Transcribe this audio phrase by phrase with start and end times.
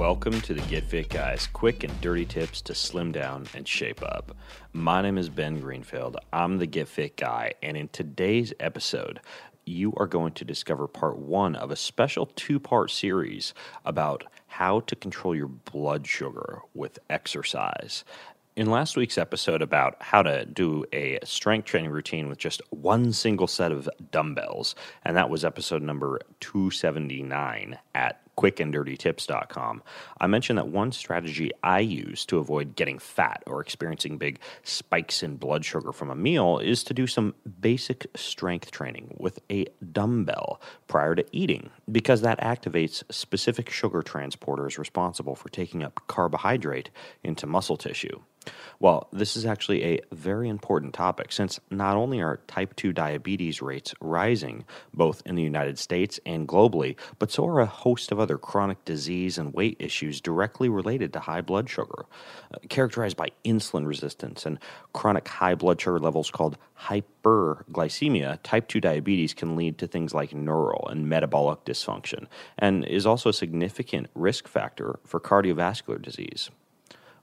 [0.00, 4.02] Welcome to the Get Fit Guys, quick and dirty tips to slim down and shape
[4.02, 4.34] up.
[4.72, 6.16] My name is Ben Greenfield.
[6.32, 9.20] I'm the Get Fit Guy, and in today's episode,
[9.66, 13.52] you are going to discover part one of a special two part series
[13.84, 18.02] about how to control your blood sugar with exercise.
[18.56, 23.12] In last week's episode about how to do a strength training routine with just one
[23.12, 29.82] single set of dumbbells, and that was episode number 279 at quickanddirtytips.com,
[30.18, 35.22] I mentioned that one strategy I use to avoid getting fat or experiencing big spikes
[35.22, 39.66] in blood sugar from a meal is to do some basic strength training with a
[39.92, 46.88] dumbbell prior to eating, because that activates specific sugar transporters responsible for taking up carbohydrate
[47.22, 48.20] into muscle tissue.
[48.80, 53.60] Well, this is actually a very important topic since not only are type 2 diabetes
[53.60, 58.18] rates rising both in the United States and globally, but so are a host of
[58.18, 62.06] other chronic disease and weight issues directly related to high blood sugar,
[62.54, 64.58] uh, characterized by insulin resistance and
[64.94, 68.38] chronic high blood sugar levels called hyperglycemia.
[68.42, 72.26] Type 2 diabetes can lead to things like neural and metabolic dysfunction
[72.56, 76.48] and is also a significant risk factor for cardiovascular disease.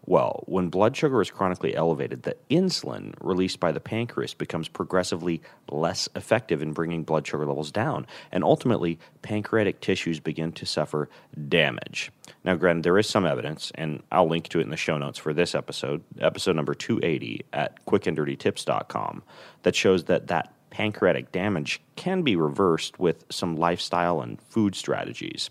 [0.08, 5.42] Well, when blood sugar is chronically elevated, the insulin released by the pancreas becomes progressively
[5.70, 11.10] less effective in bringing blood sugar levels down, and ultimately, pancreatic tissues begin to suffer
[11.50, 12.10] damage.
[12.46, 15.20] Now, granted, there is some evidence, and I'll link to it in the show notes
[15.20, 19.24] for this episode, episode number 280 at quickanddirtytips.com,
[19.64, 25.50] that shows that that pancreatic damage can be reversed with some lifestyle and food strategies.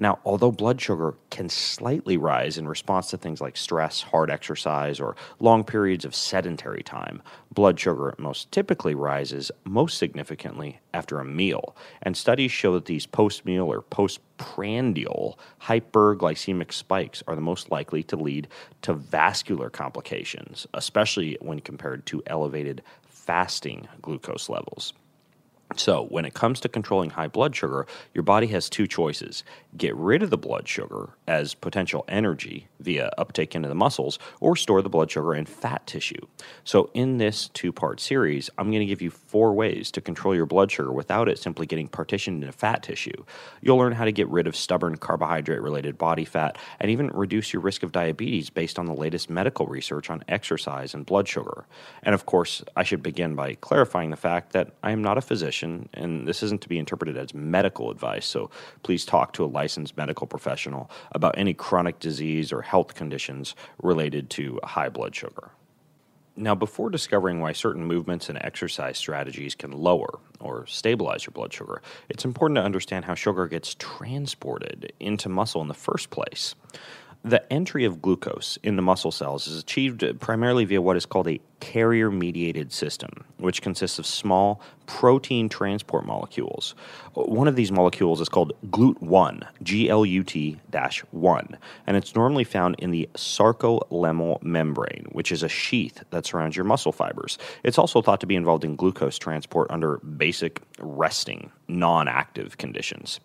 [0.00, 4.98] Now, although blood sugar can slightly rise in response to things like stress, hard exercise,
[4.98, 7.20] or long periods of sedentary time,
[7.52, 11.76] blood sugar most typically rises most significantly after a meal.
[12.00, 18.02] And studies show that these post meal or postprandial hyperglycemic spikes are the most likely
[18.04, 18.48] to lead
[18.80, 24.94] to vascular complications, especially when compared to elevated fasting glucose levels.
[25.76, 29.44] So, when it comes to controlling high blood sugar, your body has two choices
[29.76, 34.56] get rid of the blood sugar as potential energy via uptake into the muscles, or
[34.56, 36.26] store the blood sugar in fat tissue.
[36.64, 40.34] So, in this two part series, I'm going to give you four ways to control
[40.34, 43.24] your blood sugar without it simply getting partitioned into fat tissue.
[43.60, 47.52] You'll learn how to get rid of stubborn carbohydrate related body fat and even reduce
[47.52, 51.64] your risk of diabetes based on the latest medical research on exercise and blood sugar.
[52.02, 55.20] And of course, I should begin by clarifying the fact that I am not a
[55.20, 58.50] physician and this isn't to be interpreted as medical advice, so
[58.82, 64.30] please talk to a licensed medical professional about any chronic disease or health conditions related
[64.30, 65.50] to high blood sugar.
[66.36, 71.52] Now, before discovering why certain movements and exercise strategies can lower or stabilize your blood
[71.52, 76.54] sugar, it's important to understand how sugar gets transported into muscle in the first place.
[77.22, 81.28] The entry of glucose into muscle cells is achieved uh, primarily via what is called
[81.28, 86.74] a carrier mediated system, which consists of small protein transport molecules.
[87.14, 90.58] Uh, one of these molecules is called GLUT1, G L U T
[91.10, 96.56] 1, and it's normally found in the sarcolemmal membrane, which is a sheath that surrounds
[96.56, 97.36] your muscle fibers.
[97.64, 103.20] It's also thought to be involved in glucose transport under basic resting, non active conditions.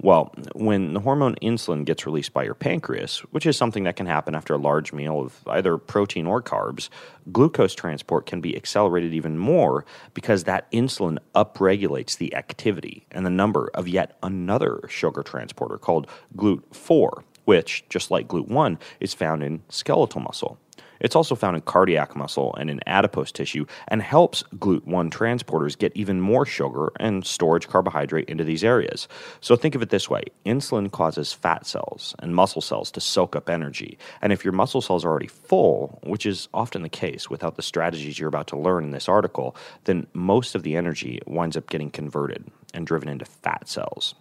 [0.00, 4.06] Well, when the hormone insulin gets released by your pancreas, which is something that can
[4.06, 6.88] happen after a large meal of either protein or carbs,
[7.30, 13.30] glucose transport can be accelerated even more because that insulin upregulates the activity and the
[13.30, 19.62] number of yet another sugar transporter called GLUT4, which, just like GLUT1, is found in
[19.68, 20.58] skeletal muscle.
[21.02, 25.92] It's also found in cardiac muscle and in adipose tissue and helps GLUT1 transporters get
[25.94, 29.08] even more sugar and storage carbohydrate into these areas.
[29.40, 33.36] So think of it this way insulin causes fat cells and muscle cells to soak
[33.36, 33.98] up energy.
[34.22, 37.62] And if your muscle cells are already full, which is often the case without the
[37.62, 41.68] strategies you're about to learn in this article, then most of the energy winds up
[41.68, 44.14] getting converted and driven into fat cells.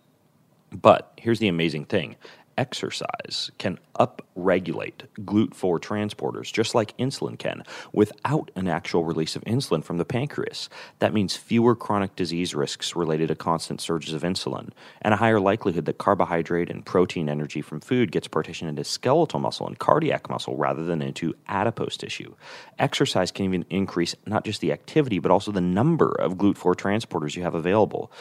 [0.71, 2.15] But here's the amazing thing
[2.57, 7.63] exercise can upregulate GLUT4 transporters, just like insulin can,
[7.93, 10.69] without an actual release of insulin from the pancreas.
[10.99, 14.69] That means fewer chronic disease risks related to constant surges of insulin,
[15.01, 19.39] and a higher likelihood that carbohydrate and protein energy from food gets partitioned into skeletal
[19.39, 22.33] muscle and cardiac muscle rather than into adipose tissue.
[22.79, 27.35] Exercise can even increase not just the activity, but also the number of GLUT4 transporters
[27.35, 28.11] you have available.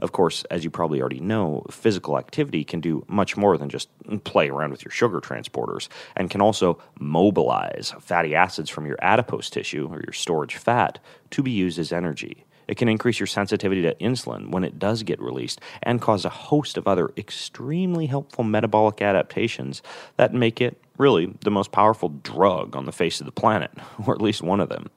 [0.00, 3.79] Of course, as you probably already know, physical activity can do much more than just
[4.24, 9.50] play around with your sugar transporters and can also mobilize fatty acids from your adipose
[9.50, 10.98] tissue or your storage fat
[11.30, 12.44] to be used as energy.
[12.70, 16.28] It can increase your sensitivity to insulin when it does get released and cause a
[16.28, 19.82] host of other extremely helpful metabolic adaptations
[20.16, 23.72] that make it really the most powerful drug on the face of the planet,
[24.06, 24.88] or at least one of them.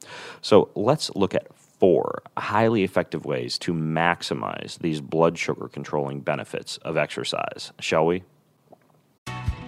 [0.41, 6.77] So let's look at four highly effective ways to maximize these blood sugar controlling benefits
[6.77, 8.23] of exercise, shall we?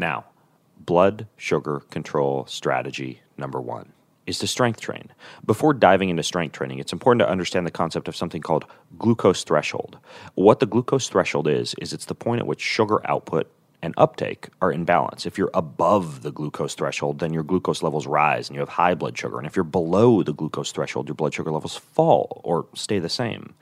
[0.00, 0.24] Now,
[0.78, 3.92] blood sugar control strategy number one
[4.26, 5.10] is to strength train.
[5.44, 8.64] Before diving into strength training, it's important to understand the concept of something called
[8.96, 9.98] glucose threshold.
[10.36, 13.50] What the glucose threshold is, is it's the point at which sugar output
[13.82, 15.26] and uptake are in balance.
[15.26, 18.94] If you're above the glucose threshold, then your glucose levels rise and you have high
[18.94, 19.36] blood sugar.
[19.36, 23.10] And if you're below the glucose threshold, your blood sugar levels fall or stay the
[23.10, 23.52] same.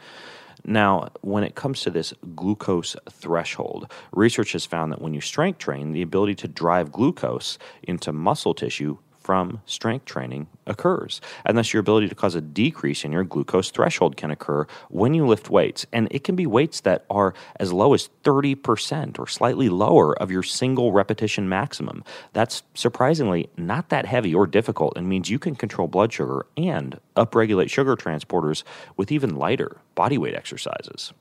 [0.64, 5.58] Now, when it comes to this glucose threshold, research has found that when you strength
[5.58, 11.20] train, the ability to drive glucose into muscle tissue from strength training occurs.
[11.44, 15.12] And thus, your ability to cause a decrease in your glucose threshold can occur when
[15.12, 15.84] you lift weights.
[15.92, 20.30] And it can be weights that are as low as 30% or slightly lower of
[20.30, 22.04] your single repetition maximum.
[22.32, 26.98] That's surprisingly not that heavy or difficult and means you can control blood sugar and
[27.14, 28.62] upregulate sugar transporters
[28.96, 31.12] with even lighter body weight exercises.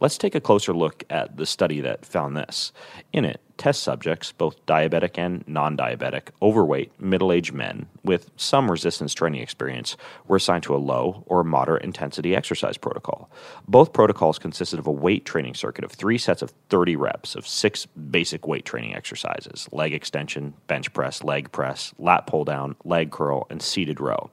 [0.00, 2.72] Let's take a closer look at the study that found this.
[3.12, 8.70] In it, test subjects, both diabetic and non diabetic, overweight, middle aged men with some
[8.70, 13.30] resistance training experience, were assigned to a low or moderate intensity exercise protocol.
[13.68, 17.46] Both protocols consisted of a weight training circuit of three sets of 30 reps of
[17.46, 23.10] six basic weight training exercises leg extension, bench press, leg press, lat pull down, leg
[23.10, 24.30] curl, and seated row.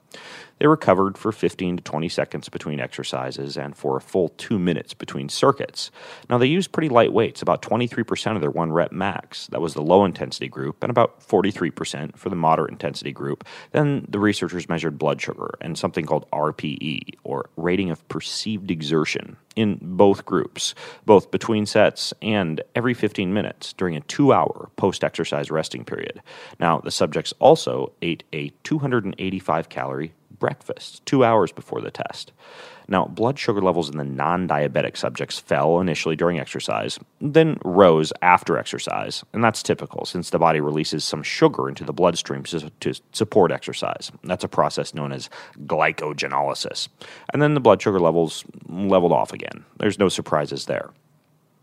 [0.59, 4.57] They were covered for 15 to 20 seconds between exercises and for a full two
[4.57, 5.91] minutes between circuits.
[6.29, 9.47] Now, they used pretty light weights, about 23% of their one rep max.
[9.47, 13.43] That was the low intensity group, and about 43% for the moderate intensity group.
[13.71, 19.37] Then the researchers measured blood sugar and something called RPE, or rating of perceived exertion,
[19.57, 25.03] in both groups, both between sets and every 15 minutes during a two hour post
[25.03, 26.21] exercise resting period.
[26.59, 32.31] Now, the subjects also ate a 285 calorie breakfast, two hours before the test.
[32.89, 38.13] Now, blood sugar levels in the non diabetic subjects fell initially during exercise, then rose
[38.21, 42.69] after exercise, and that's typical since the body releases some sugar into the bloodstream to,
[42.79, 44.11] to support exercise.
[44.23, 45.29] That's a process known as
[45.65, 46.87] glycogenolysis.
[47.33, 49.65] And then the blood sugar levels leveled off again.
[49.77, 50.91] There's no surprises there.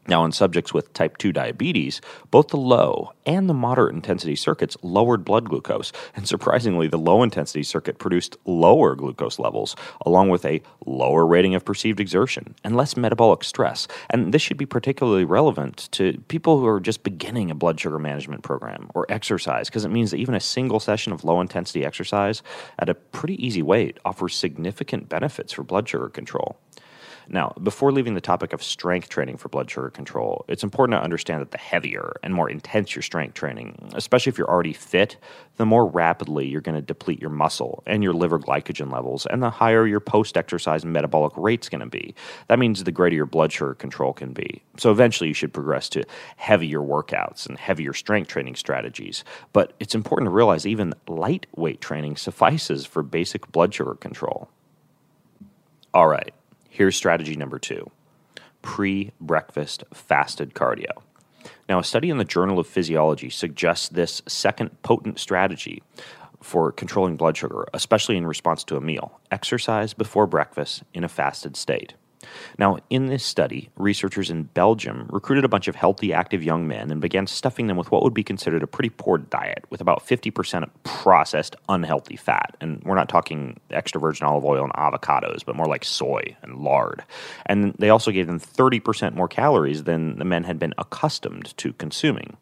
[0.06, 4.76] Now, in subjects with type 2 diabetes, both the low and the moderate intensity circuits
[4.82, 10.44] lowered blood glucose, and surprisingly, the low intensity circuit produced lower glucose levels, along with
[10.44, 13.88] a lower rating of perceived exertion and less metabolic stress.
[14.10, 17.98] And this should be particularly relevant to people who are just beginning a blood sugar
[17.98, 21.84] management program or exercise, because it means that even a single session of low intensity
[21.84, 22.42] exercise
[22.78, 26.58] at a pretty easy weight offers significant benefits for blood sugar control.
[27.28, 31.02] Now, before leaving the topic of strength training for blood sugar control, it's important to
[31.02, 35.16] understand that the heavier and more intense your strength training, especially if you're already fit,
[35.56, 39.42] the more rapidly you're going to deplete your muscle and your liver glycogen levels, and
[39.42, 42.14] the higher your post exercise metabolic rate's going to be.
[42.48, 44.62] That means the greater your blood sugar control can be.
[44.76, 46.04] So eventually you should progress to
[46.36, 49.24] heavier workouts and heavier strength training strategies.
[49.52, 54.50] But it's important to realize even lightweight training suffices for basic blood sugar control.
[55.92, 56.34] All right.
[56.74, 57.88] Here's strategy number two
[58.60, 60.90] pre breakfast fasted cardio.
[61.68, 65.84] Now, a study in the Journal of Physiology suggests this second potent strategy
[66.42, 71.08] for controlling blood sugar, especially in response to a meal exercise before breakfast in a
[71.08, 71.94] fasted state.
[72.58, 76.90] Now, in this study, researchers in Belgium recruited a bunch of healthy, active young men
[76.90, 80.06] and began stuffing them with what would be considered a pretty poor diet, with about
[80.06, 82.56] 50% processed, unhealthy fat.
[82.60, 86.58] And we're not talking extra virgin olive oil and avocados, but more like soy and
[86.58, 87.04] lard.
[87.46, 91.72] And they also gave them 30% more calories than the men had been accustomed to
[91.74, 92.36] consuming.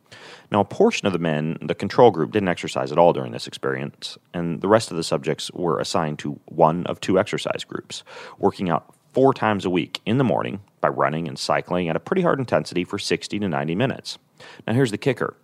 [0.51, 3.47] Now, a portion of the men, the control group, didn't exercise at all during this
[3.47, 8.05] experience, and the rest of the subjects were assigned to one of two exercise groups,
[8.39, 12.01] working out four times a week in the morning by running and cycling at a
[12.01, 14.19] pretty hard intensity for 60 to 90 minutes.
[14.67, 15.37] Now, here's the kicker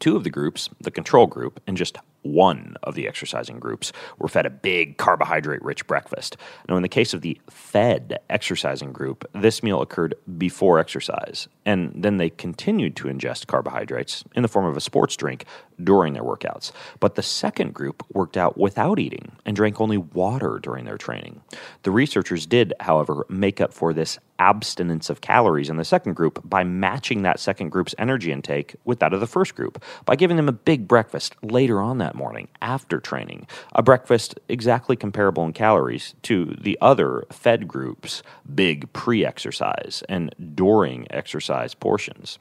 [0.00, 4.28] two of the groups, the control group, and just one of the exercising groups were
[4.28, 6.36] fed a big carbohydrate rich breakfast.
[6.68, 11.92] Now, in the case of the fed exercising group, this meal occurred before exercise, and
[11.94, 15.44] then they continued to ingest carbohydrates in the form of a sports drink
[15.82, 16.72] during their workouts.
[17.00, 21.42] But the second group worked out without eating and drank only water during their training.
[21.82, 26.40] The researchers did, however, make up for this abstinence of calories in the second group
[26.44, 30.36] by matching that second group's energy intake with that of the first group, by giving
[30.36, 35.52] them a big breakfast later on that morning after training, a breakfast exactly comparable in
[35.52, 38.22] calories to the other fed group's
[38.54, 42.38] big pre exercise and during exercise portions.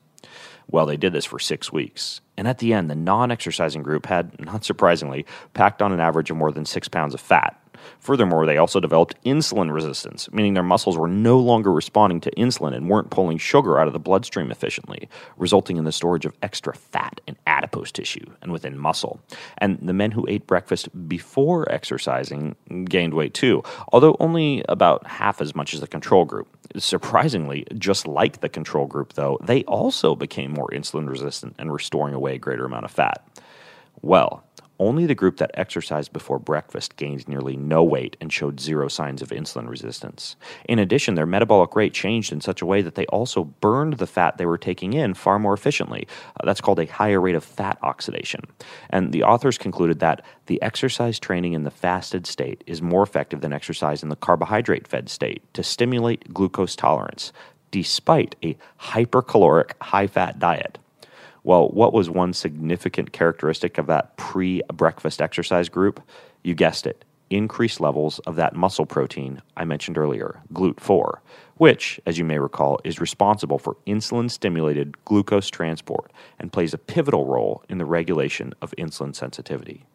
[0.70, 2.22] Well, they did this for six weeks.
[2.38, 6.32] And at the end, the non exercising group had, not surprisingly, packed on an average
[6.32, 7.60] of more than six pounds of fat.
[8.00, 12.75] Furthermore, they also developed insulin resistance, meaning their muscles were no longer responding to insulin
[12.75, 16.74] and weren't pulling sugar out of the bloodstream efficiently, resulting in the storage of extra
[16.75, 19.20] fat in adipose tissue and within muscle.
[19.58, 25.42] And the men who ate breakfast before exercising gained weight too, although only about half
[25.42, 26.48] as much as the control group.
[26.77, 32.13] Surprisingly, just like the control group, though, they also became more insulin resistant and restoring
[32.13, 33.25] away a greater amount of fat.
[34.01, 34.44] Well,
[34.84, 39.22] only the group that exercised before breakfast gained nearly no weight and showed zero signs
[39.22, 40.36] of insulin resistance.
[40.68, 44.08] In addition, their metabolic rate changed in such a way that they also burned the
[44.08, 46.06] fat they were taking in far more efficiently.
[46.40, 48.42] Uh, that's called a higher rate of fat oxidation.
[48.90, 53.40] And the authors concluded that the exercise training in the fasted state is more effective
[53.40, 57.32] than exercise in the carbohydrate fed state to stimulate glucose tolerance,
[57.72, 60.78] despite a hypercaloric, high fat diet.
[61.43, 66.01] Well, what was one significant characteristic of that pre breakfast exercise group?
[66.43, 71.17] You guessed it increased levels of that muscle protein I mentioned earlier, GLUT4,
[71.55, 76.77] which, as you may recall, is responsible for insulin stimulated glucose transport and plays a
[76.77, 79.85] pivotal role in the regulation of insulin sensitivity.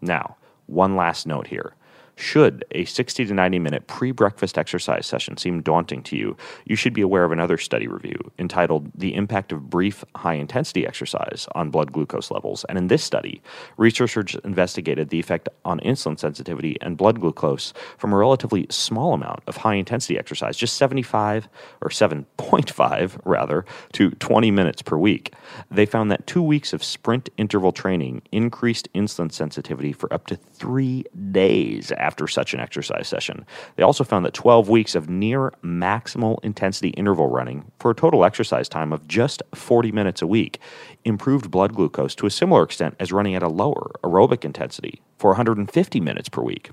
[0.00, 1.74] Now, one last note here.
[2.20, 6.36] Should a 60 to 90 minute pre breakfast exercise session seem daunting to you,
[6.66, 10.86] you should be aware of another study review entitled The Impact of Brief High Intensity
[10.86, 12.64] Exercise on Blood Glucose Levels.
[12.68, 13.40] And in this study,
[13.78, 19.40] researchers investigated the effect on insulin sensitivity and blood glucose from a relatively small amount
[19.46, 21.48] of high intensity exercise, just 75
[21.80, 25.32] or 7.5 rather, to 20 minutes per week.
[25.70, 30.36] They found that two weeks of sprint interval training increased insulin sensitivity for up to
[30.36, 33.46] three days after after such an exercise session.
[33.76, 38.24] They also found that 12 weeks of near maximal intensity interval running for a total
[38.24, 40.58] exercise time of just 40 minutes a week
[41.04, 45.30] improved blood glucose to a similar extent as running at a lower aerobic intensity for
[45.30, 46.70] 150 minutes per week.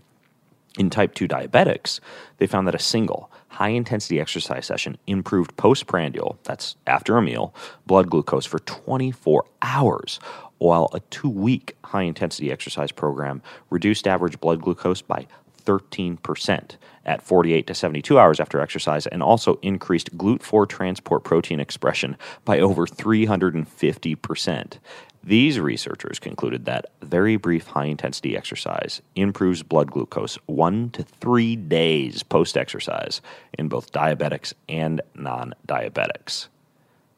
[0.80, 2.00] In type 2 diabetics,
[2.38, 7.54] they found that a single high intensity exercise session improved postprandial, that's after a meal,
[7.86, 10.20] blood glucose for 24 hours,
[10.58, 15.28] while a two week high intensity exercise program reduced average blood glucose by
[15.68, 22.18] 13% at 48 to 72 hours after exercise and also increased GLUT4 transport protein expression
[22.46, 24.78] by over 350%.
[25.24, 31.58] These researchers concluded that very brief high intensity exercise improves blood glucose one to three
[31.58, 33.22] days post exercise
[33.60, 36.48] in both diabetics and non diabetics.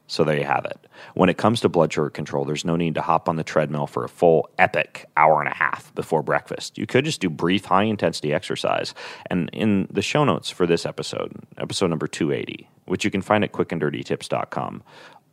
[0.10, 0.88] So there you have it.
[1.14, 3.86] When it comes to blood sugar control, there's no need to hop on the treadmill
[3.86, 6.80] for a full epic hour and a half before breakfast.
[6.80, 8.96] You could just do brief high intensity exercise.
[9.30, 13.44] And in the show notes for this episode, episode number 280, which you can find
[13.44, 14.82] at quickanddirtytips.com,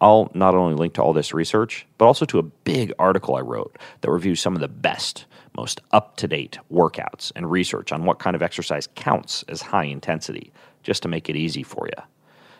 [0.02, 3.40] I'll not only link to all this research, but also to a big article I
[3.40, 5.24] wrote that reviews some of the best,
[5.56, 9.84] most up to date workouts and research on what kind of exercise counts as high
[9.84, 10.52] intensity,
[10.82, 12.02] just to make it easy for you.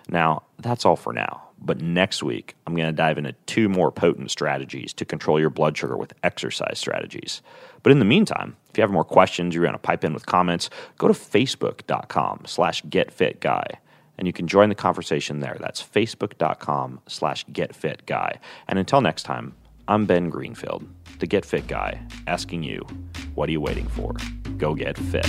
[0.08, 1.46] Now, that's all for now.
[1.59, 5.51] But next week, I'm going to dive into two more potent strategies to control your
[5.51, 7.43] blood sugar with exercise strategies.
[7.83, 10.27] But in the meantime, if you have more questions, you're going to pipe in with
[10.27, 13.79] comments, go to facebook.com slash getfitguy
[14.19, 15.57] and you can join the conversation there.
[15.61, 18.39] That's facebook.com slash getfitguy.
[18.69, 19.55] And until next time,
[19.89, 20.87] I'm Ben Greenfield,
[21.19, 22.87] the Get Fit Guy, asking you,
[23.35, 24.15] what are you waiting for?
[24.57, 25.29] Go get fit.